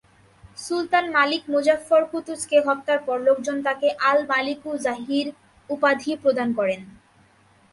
[0.57, 5.27] সুলতান Malik Muzaffar কুতুযকে হত্যার পর লোকজন তাকে আল-মালিকু যাহির
[5.69, 6.75] উপাধি প্রদান করে।